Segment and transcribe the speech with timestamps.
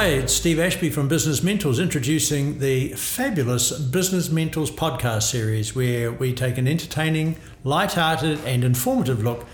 [0.00, 6.10] Hi, it's Steve Ashby from Business Mentors introducing the fabulous Business Mentors podcast series where
[6.10, 9.46] we take an entertaining, light-hearted and informative look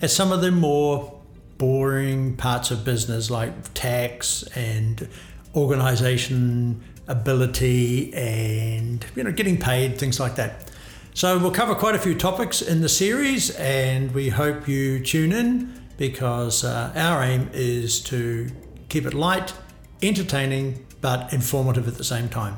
[0.00, 1.20] at some of the more
[1.58, 5.08] boring parts of business like tax and
[5.56, 10.70] organization ability and you know getting paid things like that.
[11.12, 15.32] So we'll cover quite a few topics in the series and we hope you tune
[15.32, 18.48] in because uh, our aim is to
[18.88, 19.52] keep it light,
[20.02, 22.56] entertaining, but informative at the same time.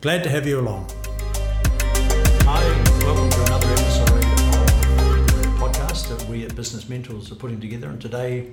[0.00, 0.88] Glad to have you along.
[2.44, 2.62] Hi,
[3.04, 7.88] welcome to another episode of the podcast that we at Business Mentors are putting together.
[7.88, 8.52] And today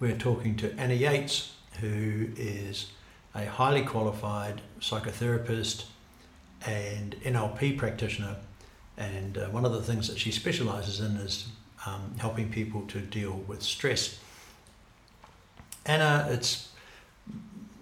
[0.00, 2.90] we're talking to Anna Yates, who is
[3.34, 5.84] a highly qualified psychotherapist
[6.66, 8.36] and NLP practitioner.
[8.98, 11.48] And uh, one of the things that she specializes in is
[11.86, 14.18] um, helping people to deal with stress.
[15.86, 16.69] Anna, it's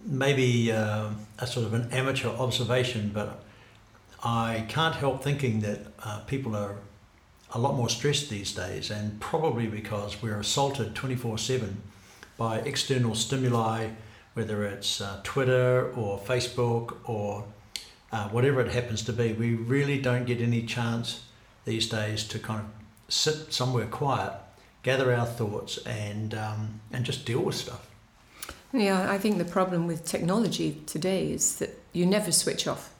[0.05, 3.43] maybe uh, a sort of an amateur observation, but
[4.23, 6.77] I can't help thinking that uh, people are
[7.53, 11.83] a lot more stressed these days, and probably because we're assaulted 24 7
[12.37, 13.89] by external stimuli,
[14.35, 17.45] whether it's uh, Twitter or Facebook or
[18.12, 19.33] uh, whatever it happens to be.
[19.33, 21.23] We really don't get any chance
[21.65, 24.33] these days to kind of sit somewhere quiet,
[24.83, 27.88] gather our thoughts, and um, and just deal with stuff.
[28.73, 32.95] Yeah, I think the problem with technology today is that you never switch off.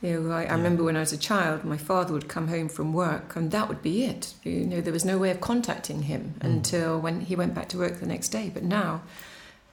[0.00, 2.68] You know, I, I remember when I was a child, my father would come home
[2.68, 4.34] from work, and that would be it.
[4.44, 6.44] You know, there was no way of contacting him mm.
[6.44, 8.50] until when he went back to work the next day.
[8.52, 9.02] But now,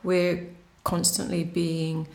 [0.01, 0.47] we're
[0.83, 2.07] constantly being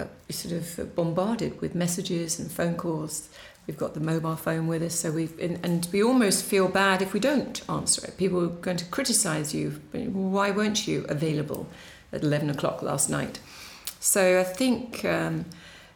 [0.00, 3.28] uh, sort of bombarded with messages and phone calls
[3.68, 7.12] we've got the mobile phone with us, so we've and we almost feel bad if
[7.12, 8.16] we don't answer it.
[8.16, 9.70] People are going to criticise you.
[9.92, 11.68] Why weren't you available
[12.12, 13.40] at eleven o'clock last night?
[14.00, 15.46] So I think um,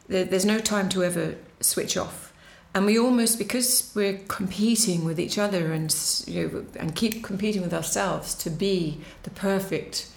[0.08, 2.32] there's no time to ever switch off,
[2.74, 5.94] and we almost because we're competing with each other and
[6.26, 10.08] you know and keep competing with ourselves to be the perfect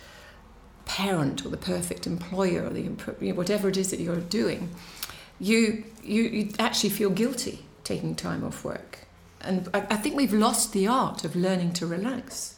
[0.86, 4.70] parent or the perfect employer or the you know, whatever it is that you're doing
[5.40, 9.00] you, you, you actually feel guilty taking time off work.
[9.42, 12.55] And I, I think we've lost the art of learning to relax.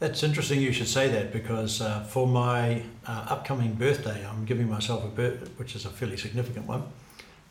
[0.00, 4.68] That's interesting you should say that because uh, for my uh, upcoming birthday, I'm giving
[4.68, 6.82] myself a birthday, which is a fairly significant one.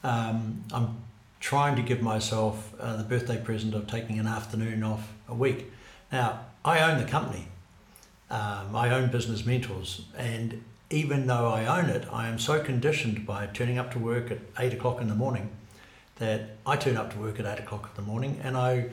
[0.03, 0.97] Um, I'm
[1.39, 5.71] trying to give myself uh, the birthday present of taking an afternoon off a week.
[6.11, 7.47] Now, I own the company,
[8.29, 13.25] um, I own Business Mentors, and even though I own it, I am so conditioned
[13.25, 15.49] by turning up to work at eight o'clock in the morning
[16.17, 18.89] that I turn up to work at eight o'clock in the morning and I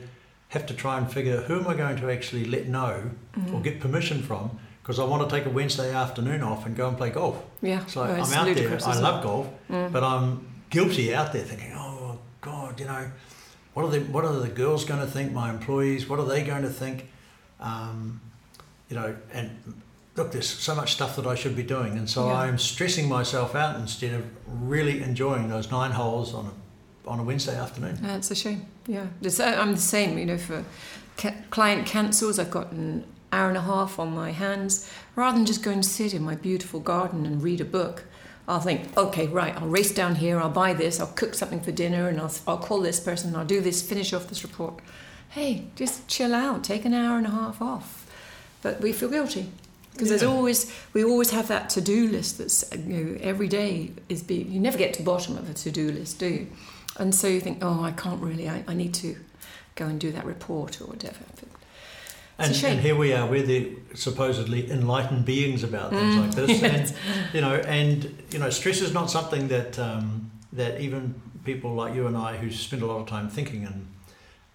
[0.51, 3.55] have to try and figure who am I going to actually let know mm-hmm.
[3.55, 6.87] or get permission from because I want to take a Wednesday afternoon off and go
[6.89, 7.41] and play golf.
[7.61, 7.85] Yeah.
[7.85, 8.79] So I'm out there.
[8.85, 9.91] I love golf, mm.
[9.91, 13.11] but I'm guilty out there thinking, oh God, you know,
[13.73, 15.31] what are the what are the girls going to think?
[15.31, 17.09] My employees, what are they going to think?
[17.61, 18.19] Um,
[18.89, 19.81] you know, and
[20.17, 22.39] look, there's so much stuff that I should be doing, and so yeah.
[22.39, 24.25] I'm stressing myself out instead of
[24.69, 26.51] really enjoying those nine holes on a
[27.05, 27.97] on a Wednesday afternoon.
[28.03, 28.65] Uh, that's a shame.
[28.87, 30.17] Yeah, uh, I'm the same.
[30.17, 30.63] You know, for
[31.49, 34.91] client cancels, I've got an hour and a half on my hands.
[35.15, 38.05] Rather than just go and sit in my beautiful garden and read a book,
[38.47, 41.71] I'll think, okay, right, I'll race down here, I'll buy this, I'll cook something for
[41.71, 44.81] dinner, and I'll, I'll call this person, I'll do this, finish off this report.
[45.29, 48.05] Hey, just chill out, take an hour and a half off.
[48.61, 49.49] But we feel guilty
[49.93, 50.17] because yeah.
[50.17, 54.35] there's always we always have that to-do list that's you know every day is be
[54.35, 56.47] you never get to the bottom of a to-do list do you
[56.97, 59.15] and so you think oh i can't really i, I need to
[59.75, 61.17] go and do that report or whatever.
[61.35, 61.49] But
[62.37, 66.49] and, and, here we are we're the supposedly enlightened beings about things mm, like this.
[66.61, 66.91] Yes.
[66.91, 71.73] and you know and you know stress is not something that um, that even people
[71.73, 73.87] like you and i who spend a lot of time thinking and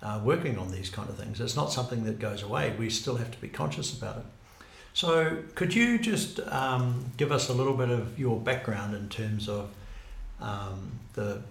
[0.03, 2.74] uh, working on these kind of things it's not something that goes away.
[2.78, 4.24] We still have to be conscious about it.
[4.92, 9.47] So, could you just um, give us a little bit of your background in terms
[9.47, 9.68] of
[10.41, 11.42] um, the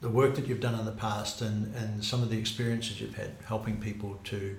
[0.00, 3.16] the work that you've done in the past and, and some of the experiences you've
[3.16, 4.56] had helping people to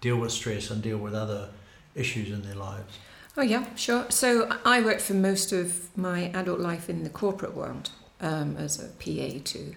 [0.00, 1.50] deal with stress and deal with other
[1.94, 2.98] issues in their lives?
[3.36, 4.06] Oh, yeah, sure.
[4.08, 7.90] So, I worked for most of my adult life in the corporate world
[8.20, 9.74] um, as a PA to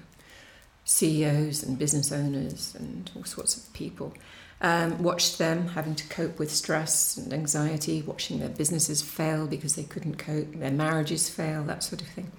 [0.85, 4.13] CEOs and business owners and all sorts of people
[4.61, 9.75] um, watched them having to cope with stress and anxiety, watching their businesses fail because
[9.75, 12.31] they couldn't cope, their marriages fail, that sort of thing.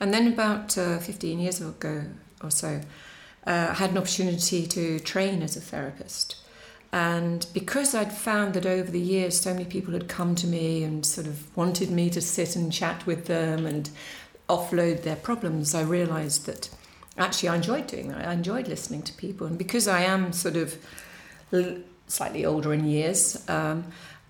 [0.00, 2.04] And then about uh, 15 years ago
[2.42, 2.80] or so,
[3.46, 6.36] uh, I had an opportunity to train as a therapist.
[6.92, 10.82] And because I'd found that over the years so many people had come to me
[10.82, 13.90] and sort of wanted me to sit and chat with them and
[14.48, 16.70] offload their problems, I realised that
[17.18, 18.26] actually I enjoyed doing that.
[18.26, 19.46] I enjoyed listening to people.
[19.46, 20.76] And because I am sort of
[22.06, 23.84] slightly older in years, um,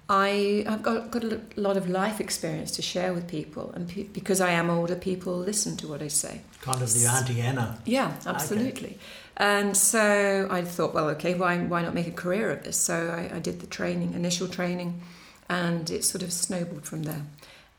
[0.08, 3.72] I, have got, got a lot of life experience to share with people.
[3.74, 6.42] And pe- because I am older, people listen to what I say.
[6.60, 7.78] Kind of the Auntie Anna.
[7.84, 8.90] Yeah, absolutely.
[8.90, 8.98] Okay.
[9.36, 12.76] And so I thought, well, okay, why, why not make a career of this?
[12.76, 15.02] So I, I did the training, initial training,
[15.48, 17.22] and it sort of snowballed from there.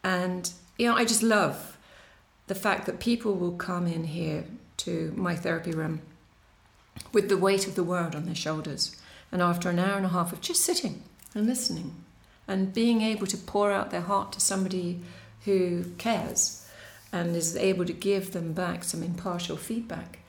[0.03, 1.77] And, you know, I just love
[2.47, 4.45] the fact that people will come in here
[4.77, 6.01] to my therapy room
[7.13, 8.95] with the weight of the world on their shoulders.
[9.31, 11.03] And after an hour and a half of just sitting
[11.33, 11.95] and listening
[12.47, 15.01] and being able to pour out their heart to somebody
[15.45, 16.67] who cares
[17.11, 20.19] and is able to give them back some impartial feedback,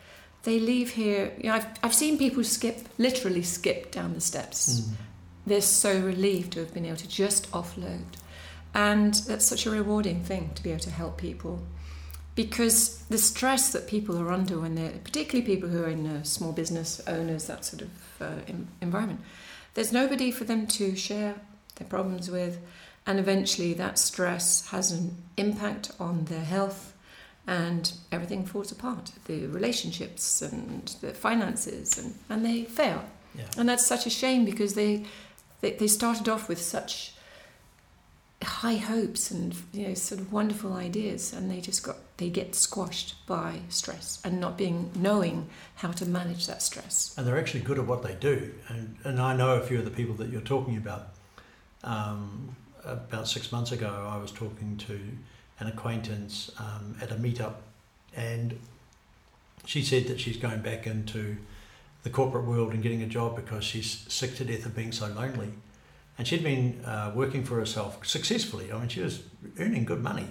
[0.42, 1.32] they leave here.
[1.38, 4.80] You know, I've, I've seen people skip, literally skip down the steps.
[4.80, 4.92] Mm.
[5.46, 8.04] They're so relieved to have been able to just offload.
[8.74, 11.60] And that's such a rewarding thing to be able to help people.
[12.34, 16.24] Because the stress that people are under when they're, particularly people who are in a
[16.24, 19.20] small business owners, that sort of uh, environment,
[19.74, 21.34] there's nobody for them to share
[21.78, 22.58] their problems with.
[23.06, 26.94] And eventually that stress has an impact on their health
[27.48, 33.02] and everything falls apart the relationships and the finances and, and they fail
[33.34, 33.44] yeah.
[33.56, 35.04] and that's such a shame because they,
[35.62, 37.14] they they started off with such
[38.42, 42.54] high hopes and you know sort of wonderful ideas and they just got they get
[42.54, 47.60] squashed by stress and not being knowing how to manage that stress and they're actually
[47.60, 50.28] good at what they do and and I know a few of the people that
[50.28, 51.08] you're talking about
[51.84, 54.98] um, about six months ago I was talking to
[55.60, 57.54] an acquaintance um, at a meetup,
[58.16, 58.58] and
[59.64, 61.36] she said that she's going back into
[62.04, 65.08] the corporate world and getting a job because she's sick to death of being so
[65.08, 65.50] lonely.
[66.16, 68.72] And she'd been uh, working for herself successfully.
[68.72, 69.22] I mean, she was
[69.58, 70.26] earning good money,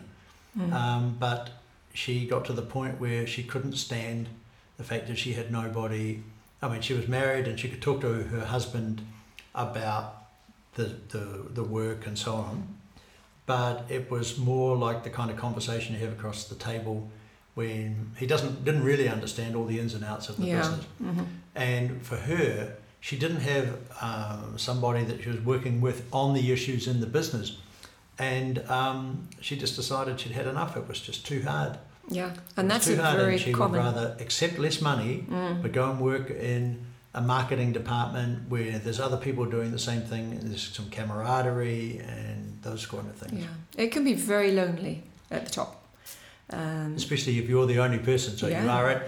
[0.57, 0.71] mm.
[0.73, 1.51] um, but
[1.94, 4.27] she got to the point where she couldn't stand
[4.77, 6.21] the fact that she had nobody.
[6.61, 9.01] I mean, she was married and she could talk to her husband
[9.55, 10.26] about
[10.77, 12.75] the, the, the work and so on,
[13.45, 17.09] but it was more like the kind of conversation you have across the table
[17.56, 20.59] when he doesn't didn't really understand all the ins and outs of the yeah.
[20.59, 20.85] business.
[21.03, 21.24] Mm-hmm.
[21.56, 26.51] And for her, she didn't have um, somebody that she was working with on the
[26.51, 27.57] issues in the business,
[28.19, 30.77] and um, she just decided she'd had enough.
[30.77, 31.80] It was just too hard.
[32.09, 33.71] Yeah, and that's too hard, very and she common.
[33.71, 35.62] would rather accept less money, mm.
[35.62, 36.85] but go and work in
[37.17, 41.99] a marketing department where there's other people doing the same thing and there's some camaraderie
[42.05, 43.41] and those kind of things.
[43.41, 45.83] Yeah, it can be very lonely at the top.
[46.51, 48.37] Um, Especially if you're the only person.
[48.37, 48.63] So yeah.
[48.63, 49.07] you are at,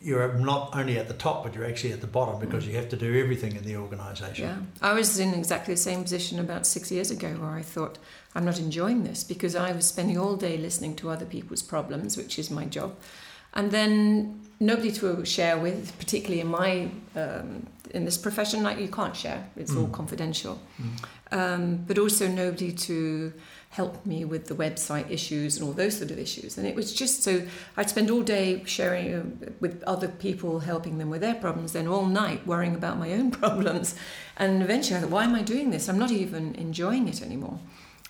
[0.00, 2.88] you're not only at the top, but you're actually at the bottom because you have
[2.90, 4.44] to do everything in the organisation.
[4.44, 7.98] Yeah, I was in exactly the same position about six years ago where I thought
[8.36, 12.16] I'm not enjoying this because I was spending all day listening to other people's problems,
[12.16, 12.94] which is my job,
[13.54, 18.62] and then nobody to share with, particularly in my um, in this profession.
[18.62, 19.82] Like you can't share; it's mm.
[19.82, 20.60] all confidential.
[20.80, 21.04] Mm.
[21.32, 23.32] Um, but also nobody to
[23.70, 26.58] help me with the website issues and all those sort of issues.
[26.58, 27.42] And it was just so
[27.76, 31.86] I'd spend all day sharing uh, with other people, helping them with their problems, then
[31.86, 33.94] all night worrying about my own problems.
[34.36, 35.88] And eventually, I thought, why am I doing this?
[35.88, 37.60] I'm not even enjoying it anymore.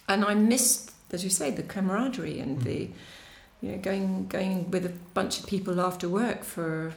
[0.09, 2.65] And I missed, as you say, the camaraderie and mm.
[2.65, 2.91] the
[3.61, 6.95] you know, going going with a bunch of people after work for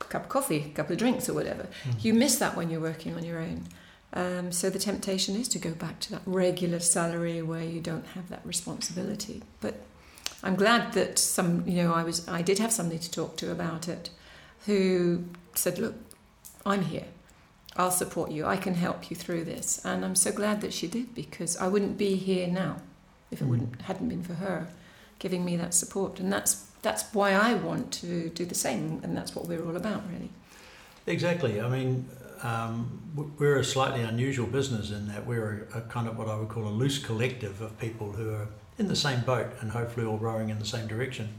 [0.00, 1.68] a cup of coffee, a couple of drinks, or whatever.
[1.84, 2.04] Mm.
[2.04, 3.64] You miss that when you're working on your own.
[4.12, 8.06] Um, so the temptation is to go back to that regular salary where you don't
[8.08, 9.42] have that responsibility.
[9.60, 9.74] But
[10.42, 13.52] I'm glad that some, you know, I was I did have somebody to talk to
[13.52, 14.10] about it,
[14.66, 15.94] who said, "Look,
[16.66, 17.06] I'm here.
[17.76, 18.46] I'll support you.
[18.46, 21.68] I can help you through this." And I'm so glad that she did because I
[21.68, 22.78] wouldn't be here now
[23.30, 23.48] if it mm.
[23.48, 24.68] wouldn't hadn't been for her
[25.18, 26.20] giving me that support.
[26.20, 29.76] And that's that's why I want to do the same, and that's what we're all
[29.76, 30.30] about, really.
[31.06, 31.60] Exactly.
[31.60, 32.08] I mean,
[32.42, 33.00] um,
[33.38, 36.48] we're a slightly unusual business in that we're a, a, kind of what I would
[36.48, 38.46] call a loose collective of people who are
[38.78, 41.30] in the same boat and hopefully all rowing in the same direction.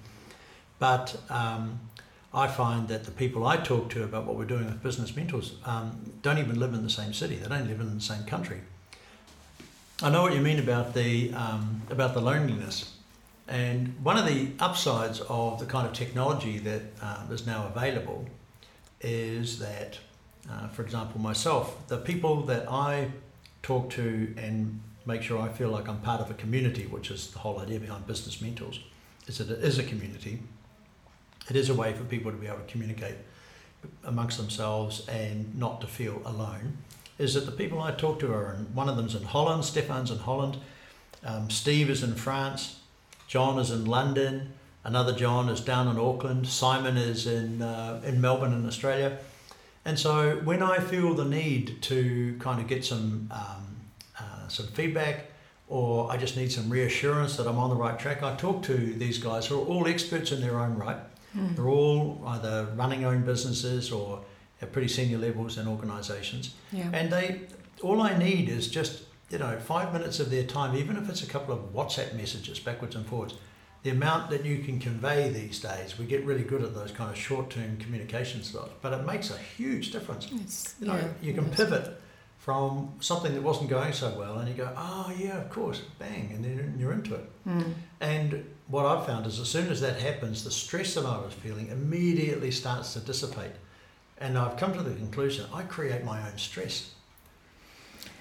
[0.77, 1.79] But um,
[2.33, 5.55] I find that the people I talk to about what we're doing with business mentors
[5.65, 7.35] um, don't even live in the same city.
[7.35, 8.61] They don't live in the same country.
[10.01, 12.95] I know what you mean about the um, about the loneliness.
[13.49, 18.25] And one of the upsides of the kind of technology that uh, is now available
[19.01, 19.97] is that,
[20.49, 23.09] uh, for example, myself, the people that I
[23.63, 27.31] talk to and make sure I feel like I'm part of a community, which is
[27.31, 28.81] the whole idea behind Business Mentors,
[29.25, 30.39] is that it is a community.
[31.49, 33.15] It is a way for people to be able to communicate
[34.03, 36.77] amongst themselves and not to feel alone.
[37.17, 40.11] is that the people I talk to are in, one of them's in Holland, Stefan's
[40.11, 40.57] in Holland,
[41.25, 42.78] um, Steve is in France,
[43.29, 48.19] John is in London, another John is down in Auckland, Simon is in uh, in
[48.19, 49.19] Melbourne in Australia,
[49.85, 53.77] and so when I feel the need to kind of get some um,
[54.19, 55.27] uh, some feedback
[55.67, 58.75] or I just need some reassurance that I'm on the right track, I talk to
[58.75, 60.97] these guys who are all experts in their own right.
[61.37, 61.55] Mm.
[61.55, 64.21] They're all either running own businesses or
[64.59, 66.89] at pretty senior levels in organisations, yeah.
[66.91, 67.41] and they
[67.83, 71.23] all I need is just you know five minutes of their time, even if it's
[71.23, 73.35] a couple of WhatsApp messages backwards and forwards.
[73.81, 77.09] The amount that you can convey these days, we get really good at those kind
[77.09, 80.29] of short-term communication styles, but it makes a huge difference.
[80.81, 81.97] You know, yeah, you can pivot
[82.39, 86.31] from something that wasn't going so well, and you go, oh yeah, of course, bang,
[86.33, 87.29] and then you're into it.
[87.47, 87.73] Mm.
[88.01, 91.33] And what I've found is, as soon as that happens, the stress that I was
[91.33, 93.51] feeling immediately starts to dissipate,
[94.17, 96.95] and I've come to the conclusion I create my own stress.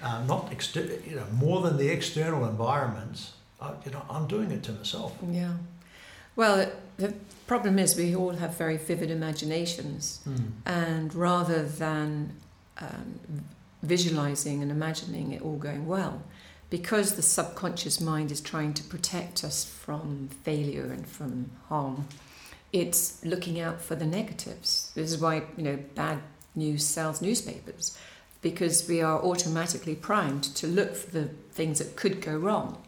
[0.01, 3.33] Um, not exter- you know more than the external environments.
[3.61, 5.13] I, you know, I'm doing it to myself.
[5.29, 5.53] Yeah.
[6.37, 7.13] Well, the
[7.47, 10.51] problem is we all have very vivid imaginations, Mm.
[10.65, 12.31] and rather than
[12.77, 13.19] um,
[13.83, 16.21] visualizing and imagining it all going well,
[16.69, 22.07] because the subconscious mind is trying to protect us from failure and from harm,
[22.71, 24.91] it's looking out for the negatives.
[24.95, 26.19] This is why you know bad
[26.55, 27.97] news sells newspapers,
[28.41, 32.81] because we are automatically primed to look for the things that could go wrong.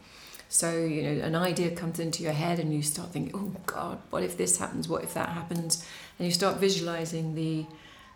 [0.49, 3.99] So, you know, an idea comes into your head and you start thinking, oh God,
[4.09, 4.89] what if this happens?
[4.89, 5.85] What if that happens?
[6.19, 7.65] And you start visualizing the,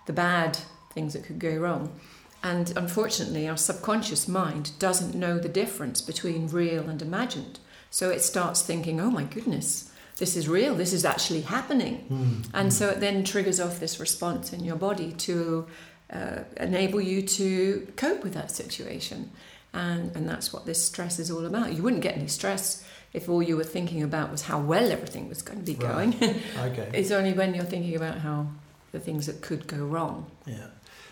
[0.05, 0.57] the bad
[0.93, 1.97] things that could go wrong.
[2.43, 7.59] And unfortunately, our subconscious mind doesn't know the difference between real and imagined.
[7.89, 12.05] So it starts thinking, oh my goodness, this is real, this is actually happening.
[12.09, 12.49] Mm.
[12.53, 15.65] And so it then triggers off this response in your body to
[16.11, 19.31] uh, enable you to cope with that situation.
[19.73, 21.73] And, and that's what this stress is all about.
[21.73, 25.27] You wouldn't get any stress if all you were thinking about was how well everything
[25.29, 26.17] was going to be Right.
[26.19, 26.41] going.
[26.59, 26.89] Okay.
[26.93, 28.47] it's only when you're thinking about how
[28.91, 30.29] the things that could go wrong.
[30.45, 30.67] Yeah.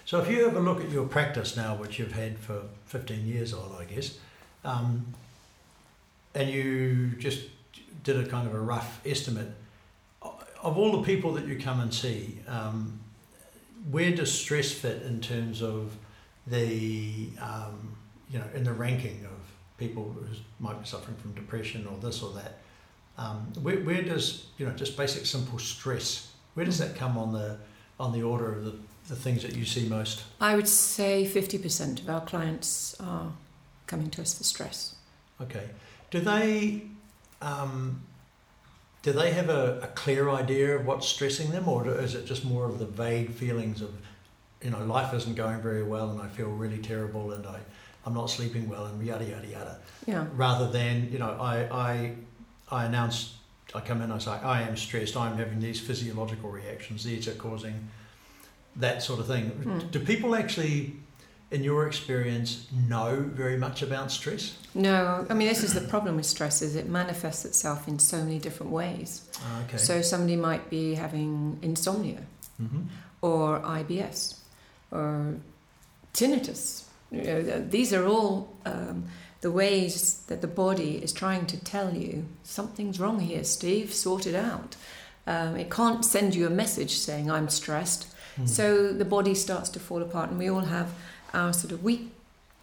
[0.05, 3.25] So if you have a look at your practice now, which you've had for 15
[3.25, 4.17] years old, I guess,
[4.65, 5.07] um,
[6.35, 7.41] and you just
[8.03, 9.49] did a kind of a rough estimate
[10.21, 12.99] of all the people that you come and see, um,
[13.89, 15.95] where does stress fit in terms of
[16.47, 17.95] the, um,
[18.29, 20.25] you know, in the ranking of people who
[20.59, 22.59] might be suffering from depression or this or that?
[23.17, 27.31] Um, where, where does, you know, just basic simple stress, where does that come on
[27.31, 27.57] the,
[27.99, 28.75] on the order of the
[29.07, 30.23] the things that you see most?
[30.39, 33.31] I would say 50% of our clients are
[33.87, 34.95] coming to us for stress.
[35.41, 35.69] Okay.
[36.11, 36.83] Do they
[37.41, 38.01] um,
[39.03, 42.43] do they have a, a clear idea of what's stressing them, or is it just
[42.43, 43.93] more of the vague feelings of,
[44.61, 47.59] you know, life isn't going very well and I feel really terrible and I,
[48.05, 49.79] I'm not sleeping well and yada yada yada.
[50.07, 50.25] Yeah.
[50.35, 52.13] Rather than you know I I
[52.71, 53.35] I announce
[53.75, 57.35] I come in I say I am stressed I'm having these physiological reactions these are
[57.35, 57.89] causing
[58.75, 59.51] that sort of thing.
[59.51, 59.91] Mm.
[59.91, 60.93] Do people actually,
[61.53, 64.57] in your experience, know very much about stress?
[64.73, 68.17] No, I mean this is the problem with stress is it manifests itself in so
[68.17, 69.21] many different ways.
[69.39, 69.77] Ah, Okay.
[69.77, 72.21] So somebody might be having insomnia
[72.57, 72.81] hmm
[73.21, 74.35] or IBS
[74.91, 75.35] or
[76.13, 76.83] tinnitus.
[77.11, 79.05] You know, these are all um,
[79.41, 83.93] the ways that the body is trying to tell you something's wrong here, Steve.
[83.93, 84.75] Sort it out.
[85.25, 88.07] Um, it can't send you a message saying I'm stressed.
[88.35, 88.45] Hmm.
[88.45, 90.89] So the body starts to fall apart, and we all have
[91.33, 92.11] our sort of weak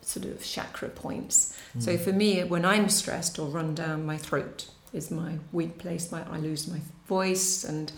[0.03, 1.55] sort of chakra points.
[1.79, 2.03] So Hmm.
[2.03, 6.11] for me, when I'm stressed or run down, my throat is my weak place.
[6.11, 7.93] My I lose my voice, and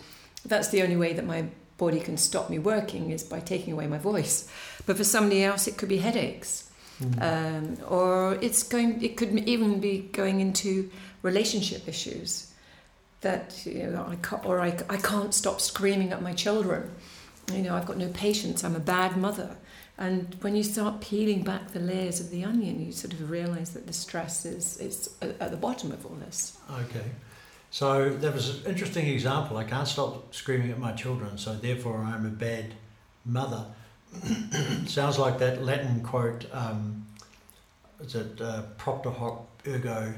[0.45, 1.47] that's the only way that my
[1.79, 4.49] body can stop me working is by taking away my voice.
[4.87, 6.65] But for somebody else, it could be headaches,
[6.99, 7.23] Hmm.
[7.23, 9.03] um, or it's going.
[9.03, 10.91] It could even be going into
[11.23, 12.49] relationship issues.
[13.21, 16.91] That you know, I can't, or I, I can't stop screaming at my children.
[17.53, 18.65] You know, I've got no patience.
[18.65, 19.57] I'm a bad mother.
[19.99, 23.71] And when you start peeling back the layers of the onion, you sort of realise
[23.71, 26.57] that the stress is, is at the bottom of all this.
[26.71, 27.05] Okay.
[27.71, 29.57] So that was an interesting example.
[29.57, 32.75] I can't stop screaming at my children, so therefore I'm a bad
[33.25, 33.65] mother.
[34.87, 36.47] Sounds like that Latin quote.
[36.53, 37.07] Um,
[38.01, 40.13] is it uh, propter hoc ergo?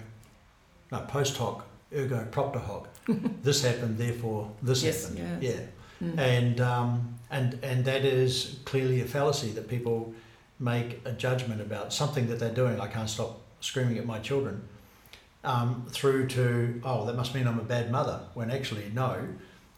[0.90, 2.88] No, post hoc ergo propter hoc.
[3.42, 5.42] this happened, therefore this Yes, happened.
[5.42, 5.50] yeah.
[5.50, 5.60] Yeah.
[6.04, 6.18] Mm.
[6.18, 10.12] and um, and and that is clearly a fallacy that people
[10.58, 12.80] make a judgment about something that they're doing.
[12.80, 14.68] I can't stop screaming at my children.
[15.42, 18.20] Um, through to oh, that must mean I'm a bad mother.
[18.34, 19.26] When actually no,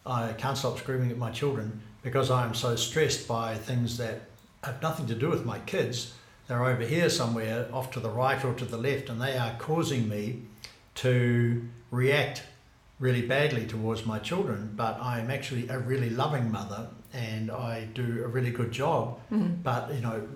[0.05, 4.23] I can't stop screaming at my children because I am so stressed by things that
[4.63, 6.15] have nothing to do with my kids.
[6.47, 9.57] They're over here somewhere, off to the right or to the left, and they are
[9.59, 10.43] causing me
[10.97, 12.43] to react
[12.99, 14.73] really badly towards my children.
[14.75, 19.19] But I am actually a really loving mother, and I do a really good job.
[19.31, 19.63] Mm.
[19.63, 20.27] But you know,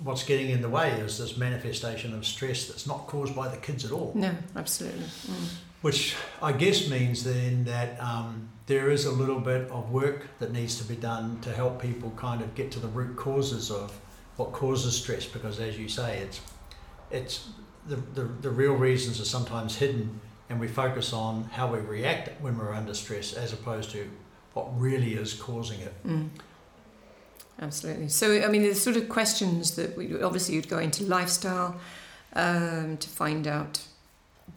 [0.00, 3.56] what's getting in the way is this manifestation of stress that's not caused by the
[3.56, 4.12] kids at all.
[4.14, 5.04] No, absolutely.
[5.04, 5.48] Mm.
[5.82, 10.52] Which I guess means then that um, there is a little bit of work that
[10.52, 13.98] needs to be done to help people kind of get to the root causes of
[14.36, 15.26] what causes stress.
[15.26, 16.40] Because as you say, it's
[17.10, 17.48] it's
[17.86, 22.40] the, the, the real reasons are sometimes hidden, and we focus on how we react
[22.40, 24.08] when we're under stress as opposed to
[24.52, 25.94] what really is causing it.
[26.06, 26.28] Mm.
[27.60, 28.08] Absolutely.
[28.08, 31.76] So, I mean, there's sort of questions that we obviously you'd go into lifestyle
[32.34, 33.80] um, to find out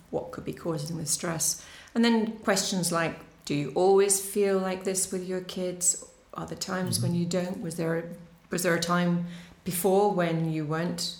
[0.09, 1.63] what could be causing the stress,
[1.93, 6.03] and then questions like, do you always feel like this with your kids?
[6.33, 7.19] Are there times when Mhm.
[7.19, 7.61] you don't?
[7.61, 8.09] Was there
[8.49, 9.25] was there a time
[9.63, 11.15] before when you weren't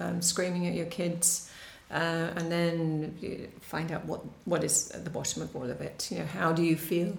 [0.00, 1.50] um, screaming at your kids?
[1.90, 6.08] Uh, and then find out what, what is at the bottom of all of it.
[6.10, 7.16] You know, how do you feel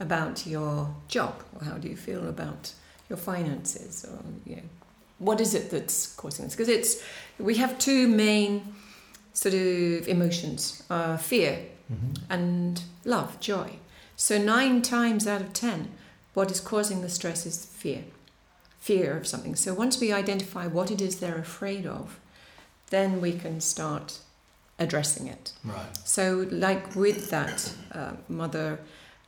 [0.00, 2.72] about your job, or how do you feel about
[3.08, 4.62] your finances, or you know,
[5.18, 6.54] what is it that's causing this?
[6.56, 7.02] Because it's
[7.38, 8.74] we have two main
[9.32, 11.58] sort of emotions: uh, fear
[11.90, 12.12] Mm-hmm.
[12.30, 13.78] and love, joy.
[14.14, 15.88] So nine times out of ten,
[16.34, 18.04] what is causing the stress is fear,
[18.78, 19.56] fear of something.
[19.56, 22.20] So once we identify what it is they're afraid of,
[22.90, 24.18] then we can start
[24.78, 25.52] addressing it.
[25.64, 25.96] Right.
[26.04, 28.78] So, like with that uh, mother,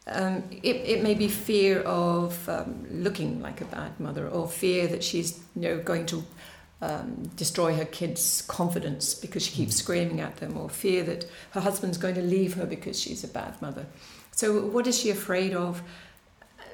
[0.06, 4.86] um, it, it may be fear of um, looking like a bad mother, or fear
[4.88, 6.24] that she's you know going to
[6.82, 9.78] um, destroy her kids' confidence because she keeps Mm.
[9.78, 13.28] screaming at them, or fear that her husband's going to leave her because she's a
[13.28, 13.86] bad mother.
[14.32, 15.82] So, what is she afraid of?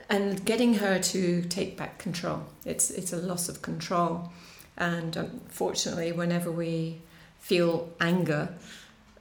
[0.08, 2.44] And getting her to take back control.
[2.64, 4.30] It's it's a loss of control,
[4.76, 7.00] and unfortunately, whenever we
[7.40, 8.48] feel anger,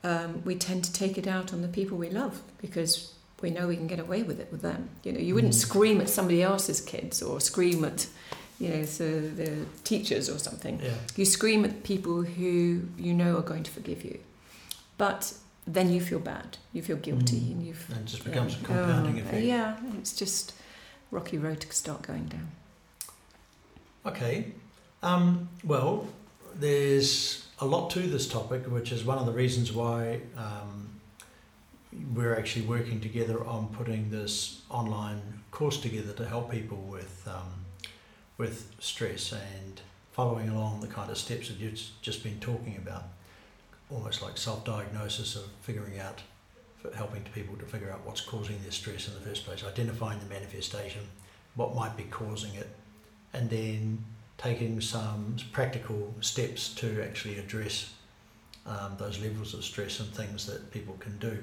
[0.03, 3.67] um, we tend to take it out on the people we love because we know
[3.67, 4.89] we can get away with it with them.
[5.03, 5.57] You know, you wouldn't Mm.
[5.67, 8.07] scream at somebody else's kids or scream at,
[8.59, 9.03] you know, the,
[9.35, 10.79] the teachers or something.
[10.81, 10.93] Yeah.
[11.15, 14.19] You scream at people who you know are going to forgive you,
[14.97, 15.33] but
[15.67, 16.57] then you feel bad.
[16.73, 17.51] You feel guilty, Mm.
[17.51, 17.89] and you've.
[17.89, 19.43] And it just becomes a compounding Oh, effect.
[19.43, 20.53] Yeah, it's just
[21.11, 22.51] rocky road to start going down.
[24.05, 24.53] Okay.
[25.05, 26.07] Um, well,
[26.55, 30.99] there's a lot to this topic, which is one of the reasons why um,
[32.15, 37.65] we're actually working together on putting this online course together to help people with um,
[38.39, 43.03] with stress and following along the kind of steps that you've just been talking about,
[43.91, 46.23] almost like self-diagnosis of figuring out,
[46.95, 50.25] helping people to figure out what's causing their stress in the first place, identifying the
[50.25, 51.01] manifestation,
[51.53, 52.69] what might be causing it,
[53.33, 54.03] and then
[54.37, 57.93] taking some practical steps to actually address
[58.65, 61.37] um, those levels of stress and things that people can do.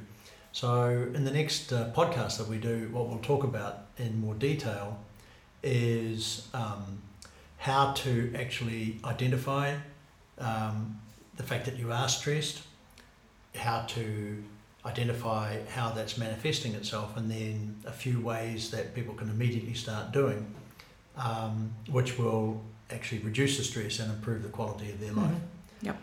[0.53, 4.35] So, in the next uh, podcast that we do, what we'll talk about in more
[4.35, 4.99] detail
[5.63, 7.01] is um,
[7.57, 9.75] how to actually identify
[10.39, 11.01] um,
[11.37, 12.63] the fact that you are stressed,
[13.55, 14.43] how to
[14.85, 20.13] identify how that's manifesting itself, and then a few ways that people can immediately start
[20.13, 20.55] doing,
[21.17, 22.61] um, which will
[22.93, 25.31] actually reduce the stress and improve the quality of their life.
[25.31, 25.41] Mhm.
[25.83, 25.97] Yep.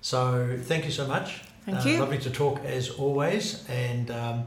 [0.00, 1.42] So, thank you so much.
[1.64, 1.98] Thank Uh, you.
[1.98, 3.64] Lovely to talk as always.
[3.68, 4.44] And um,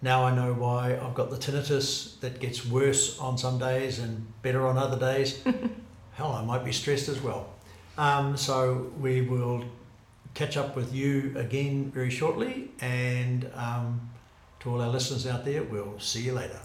[0.00, 4.26] now I know why I've got the tinnitus that gets worse on some days and
[4.42, 5.42] better on other days.
[6.14, 7.46] Hell, I might be stressed as well.
[7.98, 9.64] Um, so we will
[10.34, 12.70] catch up with you again very shortly.
[12.80, 14.08] And um,
[14.60, 16.60] to all our listeners out there, we'll see you later.